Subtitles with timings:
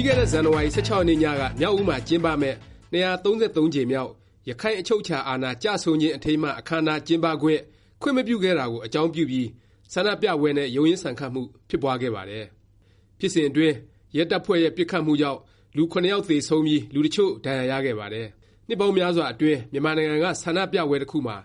[0.00, 2.56] ပြီးခဲ့တဲ့ဇန်နဝါရီ ၁၆ ရက်နေ့ညက မြောက်ဦးမှာ ကျင်းပမယ့်
[2.92, 4.10] ၂၃၃ ကြိမ်မြောက်
[4.48, 7.60] ရခိုင့်အချုပ်အခြာအာဏာ ကျဆုံးခြင်း အထိမ်းအမှတ် အခမ်းအနား ကျင်းပခွင့်
[8.02, 9.48] ခွင့်မပြုခဲ့တာကို အကြောင်းပြုပြီး
[9.92, 12.44] ဆန္ဒပြပွဲနဲ့ ရုန်းရင်းဆန်ခတ်မှု ဖြစ်ပွားခဲ့ပါတယ်။
[13.18, 13.74] ဖြစ်စဉ်အတွင်း
[14.16, 15.40] ရဲတပ်ဖွဲ့ရဲ့ ပစ်ခတ်မှုကြောင့်
[15.76, 18.26] လူယောက်သေဆုံးပြီး လူတစ်ချို့ ဒဏ်ရာရခဲ့ပါတယ်။
[18.68, 21.36] နှစ်ပေါင်းများစွာအတွင်း မြန်မာနိုင်ငံက ဆန္ဒပြပွဲတစ်ခုမှာ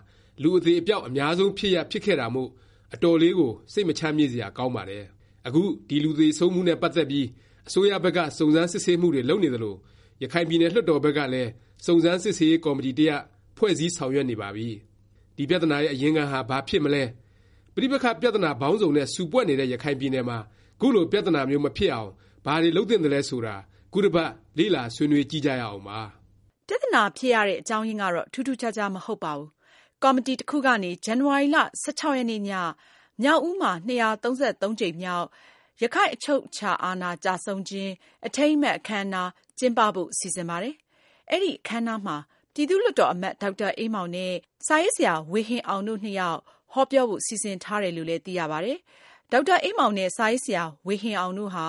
[0.42, 2.50] လူအသေအပျောက် အများဆုံး ဖြစ်ရပ် ဖြစ်ခဲ့တာမို့
[2.94, 5.04] အတော်လေးကို စိတ်မချမ်းမြေ့စရာ ကောင်းပါတယ်။
[5.46, 7.26] အခု ဒီလူသေဆုံးမှုနဲ့ ပတ်သက်ပြီး
[7.68, 9.74] အစိုးရဘက်က စုံစမ်းစစ်ဆေးမှုတွေ လုပ်နေသလို၊
[10.22, 11.50] ရခိုင်ပြည်နယ် လွှတ်တော်ဘက်ကလည်း
[11.86, 13.22] စုံစမ်းစစ်ဆေးရေး ကော်မတီ တစ်ရပ်
[13.56, 14.68] ဖွဲ့စည်း ဆောင်ရွက်နေပါပြီ။
[15.36, 17.02] ဒီ ပြသနာရဲ့ အရင်းခံဟာ ဘာဖြစ်မလဲ၊
[17.74, 20.38] ပဋိပက္ခ ပြသနာပေါင်းစုံနဲ့ ဆူပွက်နေတဲ့ ရခိုင်ပြည်နယ်မှာ
[20.80, 22.10] ခုလို ပြသနာမျိုး မဖြစ်အောင်
[22.44, 23.56] ဘာတွေ လုပ်သင့်သလဲ ဆိုတာ
[23.92, 25.98] ခုတစ်ပတ် လေ့လာ ဆွေးနွေးကြည့်ကြရအောင်ပါ။
[26.68, 29.48] ပြသနာဖြစ်ရတဲ့ အကြောင်းရင်းကတော့ ထူးထူးခြားခြား မဟုတ်ပါဘူး။
[30.02, 31.58] ကော်မတီ တစ်ခုကနေ ဇန်နဝါရီ ၁
[31.98, 32.50] ၆ ရက်နေ့ည
[33.22, 33.92] မြောက်ဦးမှာ ၂
[34.22, 35.26] ၃၃ ကြိမ်မြောက်
[35.82, 37.92] ရခိုင့်အချုပ်အခြာအာဏာကျဆုံးခြင်း
[38.26, 40.74] အထိမ်းအမှတ်အခန်းအနားကျင်းပဖို့ စီစဉ်ပါတယ်။
[41.30, 42.16] အဲဒီအခန်းအနားမှာ
[42.54, 44.32] ပြည်သူ့လွှတ်တော်အမတ် ဒေါက်တာအေးမောင်နဲ့
[44.66, 46.40] စာရေးဆရာ ဝေဟင်အောင်တို့နှစ်ယောက်
[46.72, 48.78] ဟောပြောဖို့ စီစဉ်ထားတယ်လို့လည်း သိရပါတယ်။
[49.32, 51.66] ဒေါက်တာအေးမောင်နဲ့ စာရေးဆရာ ဝေဟင်အောင်တို့ဟာ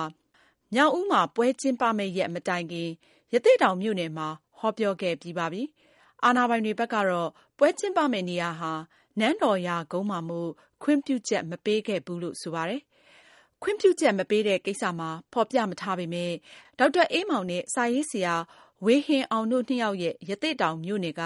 [0.74, 2.90] မြောက်ဦးမှာ ပွဲကျင်းပမယ့်ရက် မတိုင်ခင်
[3.32, 5.62] ရသေ့တောင်မြို့နယ်မှာ ဟောပြောခဲ့ပြီးပါပြီ။
[6.24, 8.72] အာဏာပိုင်တွေဘက်ကတော့ ပွဲကျင်းပမယ့်နေရာဟာ
[9.20, 10.50] နန်းတော်ရာကုန်းမှာမို့
[10.82, 12.82] ခွင့်ပြုချက်မပေးခဲ့ဘူးလို့ ဆိုပါတယ်။
[13.62, 16.34] ခွင့်ပြုချက်မပေးတဲ့ကိစ္စမှာ ဖော်ပြမထားပေမယ့်
[16.78, 18.34] ဒေါက်တာအေးမောင်နဲ့ စာရေးဆရာ
[18.84, 21.22] ဝေဟင်အောင်တို့နှစ်ယောက်ရဲ့ ရသေ့တောင်မြို့နယ်က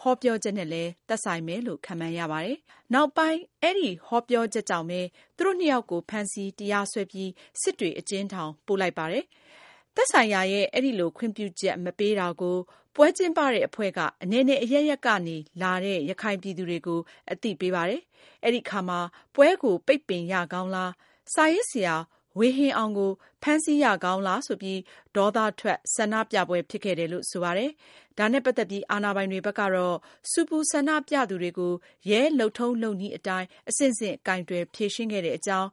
[0.00, 2.58] ဟောပြောချက်နဲ့လည်း သက်ဆိုင်မယ်လို့ ခန့်မှန်းရပါတယ်။
[2.94, 5.00] နောက်ပိုင်း အဲဒီဟောပြောချက်ကြောင့်ပဲ
[5.36, 9.24] သူတို့နှစ်ယောက်ကို ဖမ်းဆီး၊တရားစွဲပြီး စစ်တွေ အကျဉ်းထောင် ပို့လိုက်ပါတယ်။
[9.94, 12.56] သက်ဆိုင်ရာရဲ့ အဲလို ခွင့်ပြုချက် မပေးတာကို
[12.94, 17.00] ပွဲကျင်းပတဲ့အဖွဲ့က အနယ်နယ် အရပ်ရပ်ကနေလာတဲ့ ရခိုင်ပြည်သူတွေကို
[17.32, 18.02] အသိပေးပါတယ်။
[18.44, 19.00] အဲဒီအခါမှာ
[19.34, 20.90] ပွဲကို ပိတ်ပင်ရကောင်းလား၊
[21.32, 21.94] စာရေးဆရာ
[22.38, 24.80] ဝေဟင်အောင်ကို ဖမ်းဆီးရကောင်းလားဆိုပြီး
[25.16, 27.70] ဒေါသထွက် ဆန္ဒပြပွဲဖြစ်ခဲ့တယ်လို့ ဆိုပါတယ်။
[28.18, 29.96] ဒါနဲ့ပတ်သက်ပြီး အာဏာပိုင်တွေဘက်ကတော့
[30.30, 31.72] ဆူပူဆန္ဒပြသူတွေကို
[32.10, 35.68] ရဲလုပ်ထုံးလုပ်နည်းအတိုင်း အဆင့်ဆင့် ကိုင်တွယ်ဖြေရှင်းခဲ့တဲ့အကြောင်း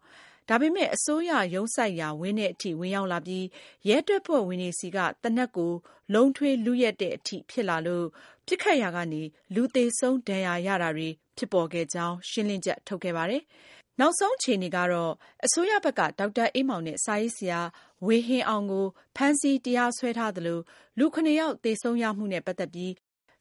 [0.50, 3.46] ၊ဒါပေမယ့် အစိုးရရုံးစိုက်ရာ ဝင်းထဲအထိ ဝင်ရောက်လာပြီး
[3.90, 5.72] ရဲတပ်ဖွဲ့ဝင်တွေဆီက သေနတ်ကို
[6.14, 8.06] လုံးထွေးလုယက်သည်အထိ ဖြစ်လာလို့
[8.48, 9.22] ပစ်ခတ်ရာကနေ
[9.56, 13.42] လူသေဆုံး ဒဏ်ရာရတာတွေ ဖြစ်ပေါ်ခဲ့ကြောင်း ရှင်းလင်းချက် ထုတ်ခဲ့ပါတယ်။
[14.00, 15.12] နောက်ဆုံးအခြေအနေကတော့
[15.46, 17.60] အစိုးရဘက်က ဒေါက်တာအေးမောင်နဲ့ စာရေးဆရာ
[18.06, 18.86] ဝေဟင်အောင်ကို
[19.16, 20.60] ဖမ်းဆီး၊တရားစွဲထားသလို၊
[21.00, 21.06] လူ
[21.40, 22.94] ယောက် သေဆုံးရမှုနဲ့ ပတ်သက်ပြီး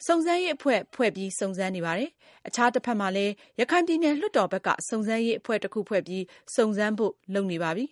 [0.06, 2.10] စုံစမ်းရေးအဖွဲ့ ဖွဲ့ပြီး စုံစမ်းနေပါတယ်။
[2.48, 6.24] အခြားတစ်ဖက်မှာလည်း ရခိုင်ပြည်နယ် လွှတ်တော်ဘက်က စုံစမ်းရေးအဖွဲ့တစ်ခုဖွဲ့ပြီး
[6.56, 7.84] စုံစမ်းဖို့ လုပ်နေပါပြီ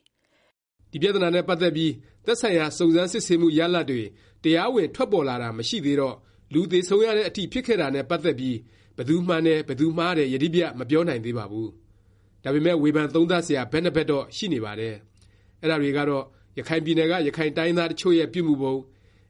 [0.92, 1.92] ။ဒီပြသနာနဲ့ ပတ်သက်ပြီး
[2.26, 4.02] သက်ဆိုင်ရာ စုံစမ်းစစ်ဆေးမှု ရလာဒ်တွေ
[4.44, 6.16] တရားဝင် ထွက်ပေါ်လာတာ မရှိသေးတော့
[6.52, 8.56] လူသေဆုံးရသည်အထိ ဖြစ်ခဲ့တာနဲ့ ပတ်သက်ပြီး
[8.96, 11.68] ဘယ်သူမှန်တယ်၊ဘယ်သူမှားတယ် ယတိပြတ် မပြောနိုင်သေးပါဘူး။
[12.48, 14.94] ဒါပေမယ့်ဝေဖန်သုံးသပ်စရာဘက်နှစ်ဖက်တော့ရှိနေပါတယ်။
[15.62, 16.24] အဲဒါတွေကတော့
[16.58, 18.74] ရခိုင်ပြည်နယ်ကရခိုင်တိုင်းရင်းသားတစ်ချို့ရဲ့ပြုမူပုံ၊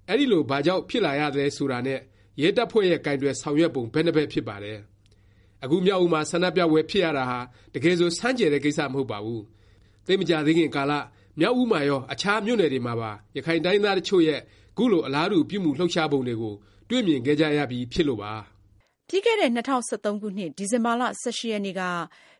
[0.09, 2.01] အဲဒီလိုဘာကြောင့်ဖြစ်လာရသလဲဆိုတာနဲ့
[2.41, 4.79] ရဲတပ်ဖွဲ့ရဲ့ကိုင်တွယ်ဆောင်ရွက်ပုံဘက်နှစ်ဖက်ဖြစ်ပါတယ်။
[5.65, 7.39] အခုမြောက်ဦးမှာဆန္ဒပြပွဲဖြစ်ရတာဟာ
[7.75, 9.43] တကယ်ဆိုဆန်းကြယ်တဲ့ကိစ္စမဟုတ်ပါဘူး။
[10.07, 10.93] သိပ်မကြာသေးခင်ကာလ
[11.41, 14.41] မြောက်ဦးမှာရောအခြားမြို့နယ်တွေမှာပါရခိုင်တိုင်းရင်းသားတစ်ချို့ရဲ့
[14.77, 16.55] ခုလိုအလားတူပြုမူလှုပ်ရှားပုံတွေကို
[16.89, 18.33] တွေ့မြင်ခဲ့ကြရပြီးဖြစ်လို့ပါ။
[19.11, 21.83] ပြီးခဲ့တဲ့ ၂၀၁၃ ခုနှစ် ဒီဇင်ဘာ၁၈ ရက်နေ့က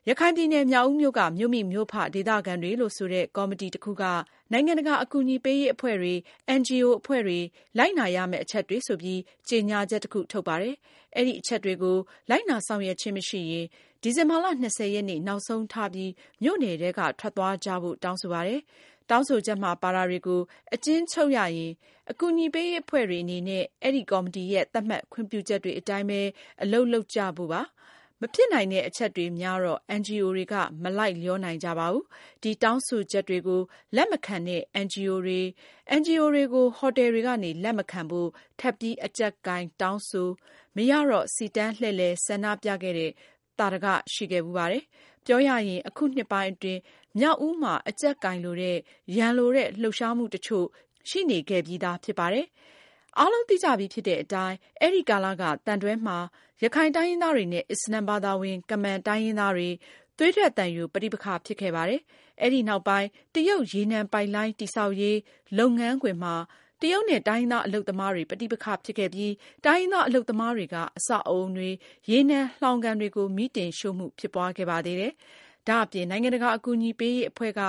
[0.09, 4.03] ရခိုင်ပြည်နယ် မြောက်ဦးမြို့က မြို့မိမြို့ဖ ဒေသခံတွေလို့ဆိုတဲ့ ကော်မတီတစ်ခုက
[4.51, 6.13] နိုင်ငံတကာ အကူအညီပေးရေးအဖွဲ့တွေ၊
[6.47, 7.39] အင်န်ဂျီအိုအဖွဲ့တွေ
[7.77, 9.19] လိုက်နာရမယ့် အချက်တွေဆိုပြီး
[9.49, 10.75] ကြေငြာချက်တစ်ခု ထုတ်ပါတယ်။
[11.15, 11.97] အဲဒီအချက်တွေကို
[12.29, 13.65] လိုက်နာဆောင်ရွက်ခြင်းမရှိရင်
[14.03, 14.47] ဒီဇင်ဘာ၂
[14.77, 16.11] ၀ ရက်နေ့ နောက်ဆုံးထားပြီး
[16.43, 18.61] မြို့နယ်ထဲက ထွက်သွားကြဖို့ တောင်းဆိုပါတယ်။
[19.09, 20.41] တောင်းဆိုချက်မှာ ပါတာတွေကို
[20.73, 21.73] အကျဉ်းချုပ်ရရင်
[22.11, 26.21] အကူအညီပေးရေးအဖွဲ့တွေအနေနဲ့ အဲဒီကော်မတီရဲ့ သတ်မှတ်ခွင့်ပြုချက်တွေအတိုင်းပဲ
[26.63, 27.61] အလုပ်လုပ်ကြဖို့ပါ။
[28.21, 32.05] မဖြစ်နိုင်တဲ့အချက်တွေများတော့အင်န်ဂျီအိုတွေက မလိုက်လျောနိုင်ကြပါဘူး။
[32.43, 33.61] ဒီတောင်းဆိုချက်တွေကို
[33.95, 35.41] လက်မခံတဲ့အင်န်ဂျီအိုတွေ၊
[35.89, 40.27] အင်န်ဂျီအိုတွေကို ဟိုတယ်တွေကနေ လက်မခံဖို့ ထပ်ပြီး အကျပ်ကိုင်တောင်းဆို၊
[40.75, 43.11] မရတော့ စီတန်းလှည့်လည် ဆန္ဒပြခဲ့တဲ့
[43.59, 44.83] သာဓက ရှိခဲ့ဖူးပါတယ်။
[45.25, 46.81] ပြောရရင် အခုနှစ်ပိုင်းအတွင်း
[47.17, 48.77] မြောက်ဦးမှာ အကျပ်ကိုင်လိုတဲ့၊
[49.17, 50.67] ရန်လိုတဲ့ လှုပ်ရှားမှုတစ်ချို့
[51.09, 52.45] ရှိနေခဲ့ပြီးသား ဖြစ်ပါတယ်။
[53.17, 56.17] အားလုံးသိကြပြီဖြစ်တဲ့အတိုင်း အဲဒီကာလက သံတွဲမှာ
[56.63, 59.69] ရခိုင်တိုင်းရင်းသားတွေနဲ့ အစ္စလာမ်ဘာသာဝင် ကမန်တိုင်းရင်းသားတွေ
[60.17, 62.01] သွေးထွက်သံယို ပဋိပက္ခ ဖြစ်ခဲ့ပါတယ်။
[62.41, 65.17] အဲဒီနောက်ပိုင်း တရုတ်ရေနံပိုက်လိုင်း တည်ဆောက်ရေး
[65.57, 66.35] လုပ်ငန်းခွင်မှာ
[66.81, 69.33] တရုတ်နဲ့ တိုင်းရင်းသား အလုပ်သမားတွေ ပဋိပက္ခ ဖြစ်ခဲ့ပြီး
[69.65, 71.69] တိုင်းရင်းသား အလုပ်သမားတွေက အဆောက်အဦတွေ၊
[72.11, 75.13] ရေနံလှောင်ကန်တွေကို မီးတင်ရှို့မှု ဖြစ်ပွားခဲ့ပါသေးတယ်။
[75.69, 77.61] ဒါ့အပြင် နိုင်ငံတကာ အကူအညီပေးရေးအဖွဲ့က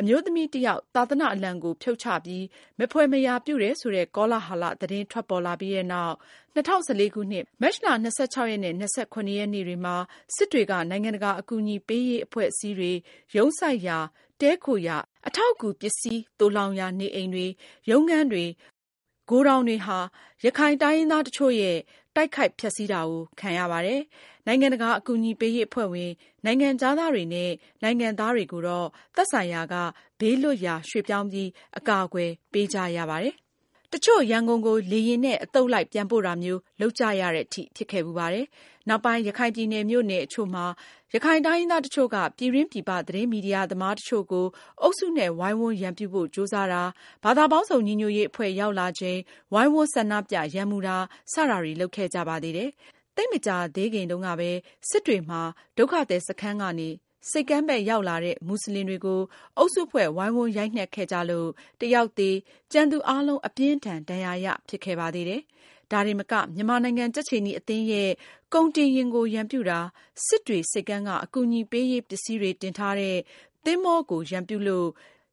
[0.00, 2.44] အမျိုးသမီးတစ်ယောက် သာသနာ့အလံကို ဖြုတ်ချပြီး
[2.78, 6.14] မဖွယ်မရာ ပြုတယ်ဆိုတဲ့ ကောလဟလသတင်းထွက်ပေါ်လာပြီးနောက်
[6.54, 7.92] ၂၀၁၄ ခုနှစ် မတ်လ ၂
[8.34, 9.96] ၆ ရက်နဲ့ ၂၇ ရက်နေ့တွေမှာ
[10.34, 12.92] စစ်တွေက နိုင်ငံတကာ အကူအညီပေးရေး အဖွဲ့အစည်းတွေ
[13.36, 13.98] ရုံးစိုက်ရာ
[14.40, 14.96] တည်းခိုရာ၊
[15.28, 17.46] အထောက်အကူ ပစ္စည်းသိုလှောင်ရာ နေအိမ်တွေ၊
[17.90, 18.44] ရုံးခန်းတွေ၊
[19.30, 19.98] ဂိုဒေါင်တွေဟာ
[20.44, 21.78] ရခိုင်တိုင်းရင်းသားတစ်ချို့ရဲ့
[22.16, 24.00] တိုက်ခိုက်ဖျက်ဆီးတာကို ခံရပါတယ်။
[24.46, 26.10] နိုင်ငံတကာ အကူအညီပေးရေးအဖွဲ့ဝင်
[26.44, 27.50] နိုင်ငံခြားသားတွေနဲ့
[27.82, 29.74] နိုင်ငံသားတွေကိုတော့ သက်ဆိုင်ရာက
[30.20, 31.48] ဘေးလွတ်ရာ ရွှေ့ပြောင်းပြီး
[31.78, 33.34] အကာအကွယ်ပေးကြရပါတယ်။
[33.92, 38.46] တစ်ချို့ ရန်ကုန်ကို လေယာဉ်နဲ့ အသုတ်လိုက် ပြန်ပို့တာမျိုး လုပ်ကြရသည်အထိ ဖြစ်ခဲ့ဖူးပါတယ်။
[38.88, 40.64] နောက်ပိုင်း ရခိုင်ပြည်နယ် မြို့နယ်အချို့မှာ
[41.14, 44.46] ရခိုင်တိုင်းရင်းသားတစ်ချို့က ပြည်တွင်းပြည်ပ သတင်းမီဒီယာသမားတစ်ချို့ကို
[44.82, 46.82] အုပ်စုနဲ့ ဝိုင်းဝန်းရန်ပြုဖို့ ကြိုးစားတာ၊
[47.24, 49.18] ဘာသာပေါင်းစုံညီညွတ်ရေးအဖွဲ့ ရောက်လာချိန်
[49.52, 50.96] ဝိုင်းဝန်းဆန္ဒပြ ရန်မူတာ
[51.32, 52.70] စတာတွေ လုပ်ခဲ့ကြပါသေးတယ်။
[53.16, 54.50] သိပ်မကြာသေးခင်တုန်းကပဲ
[54.88, 55.40] စစ်တွေမှာ
[55.76, 56.88] ဒုက္ခသည်စခန်းကနေ
[57.30, 59.20] ဆိပ်ကမ်းဘက်ရောက်လာတဲ့ မူဆလင်တွေကို
[59.56, 61.48] အုပ်စုဖွဲ့ ဝိုင်းဝန်းရိုက်နှက်ခဲ့ကြလို့
[61.80, 62.30] တစ်ယောက်သေ၊
[62.72, 65.42] ကျန်သူအားလုံး အပြင်းအထန် ဒဏ်ရာရ ဖြစ်ခဲ့ပါသေးတယ်။
[65.92, 68.10] ဒါတင်မက မြန်မာနိုင်ငံ ကြက်ခြေနီအသင်းရဲ့
[68.54, 69.78] ကုန်တင်ယာဉ်ကို ရန်ပြုတာ၊
[70.26, 73.16] စစ်တွေဆိပ်ကမ်းက အကူအညီပေးရေး ပစ္စည်းတွေတင်ထားတဲ့
[73.64, 74.88] သင်္ဘောကို ရန်ပြုလို့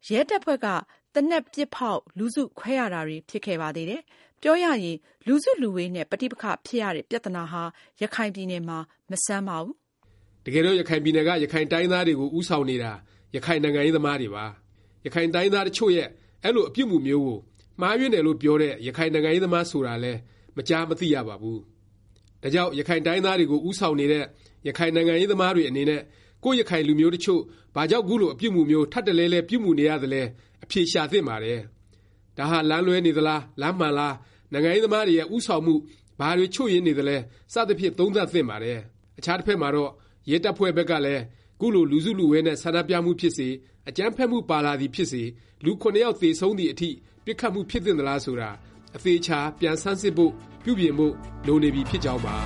[0.10, 0.68] ရဲတပ်ဖွဲ့က
[1.14, 4.02] သေနတ်ပစ်ဖေါက် လူစုခွဲရတာတွေ ဖြစ်ခဲ့ပါသေးတယ်။
[4.42, 7.64] ပြောရရင် လူစုလူဝေးနဲ့ ပဋိပက္ခဖြစ်ရတဲ့ ပြသနာဟာ
[8.02, 8.78] ရခိုင်ပြည်နယ်မှာ
[9.12, 9.74] မဆန်းပါဘူး။
[10.46, 12.92] တကယ်တော့ ရခိုင်ပြည်နယ်က ရခိုင်တိုင်းရင်းသားတွေကို ဦးဆောင်နေတာ
[13.36, 14.46] ရခိုင်နိုင်ငံရေးသမားတွေပါ။
[15.06, 16.08] ရခိုင်တိုင်းရင်းသား တစ်ချို့ရဲ့
[16.44, 17.38] အဲလို အပြုအမူမျိုးကို
[17.82, 20.20] မှားယွင်းတယ်လို့ ပြောတဲ့ ရခိုင်နိုင်ငံရေးသမား ဆိုတာလည်း
[20.58, 21.60] မကြားမသိရပါဘူး။
[22.44, 24.24] ဒါကြောင့်ရခိုင်တိုင်းရင်းသားတွေကိုဦးဆောင်နေတဲ့
[24.68, 26.02] ရခိုင်နိုင်ငံရေးသမားတွေအနေနဲ့
[26.44, 27.42] ကိုယ့်ရခိုင်လူမျိုးတစ်ချို့
[27.76, 30.22] ဘာကြောင့်ခုလိုအပြုအမူမျိုးထပ်တလဲလဲပြုမူနေရသလဲ
[30.64, 31.60] အဖြေရှာသင့်ပါတယ်။
[32.38, 34.14] ဒါဟာလမ်းလွဲနေသလား၊လမ်းမှန်လား၊
[34.52, 35.76] နိုင်ငံရေးသမားတွေရဲ့ဦးဆောင်မှု
[36.20, 37.18] ဘာတွေချို့ယွင်းနေသလဲ
[37.54, 38.80] စသဖြင့်သုံးသပ်သင့်ပါတယ်။
[39.20, 39.92] အခြားတစ်ဖက်မှာတော့
[40.30, 41.24] ရဲတပ်ဖွဲ့ဘက်ကလည်း
[41.60, 43.48] ခုလိုလူစုလူဝေးနဲ့ဆန္ဒပြမှုဖြစ်စေ၊
[43.90, 45.24] အကြမ်းဖက်မှုပါလာသည်ဖြစ်စေ၊
[45.66, 45.72] လူ
[46.04, 46.90] ယောက်သေဆုံးသည်အထိ
[47.26, 48.50] ပစ်ခတ်မှုဖြစ်သင့်သလားဆိုတာ
[48.96, 50.32] အသေအခြာပြန်ဆန်းစစ်ဖို့
[50.64, 51.14] ပြုပြင်ဖို့
[51.48, 52.38] လိုနေပြီဖြစ်ကြောင်းပါ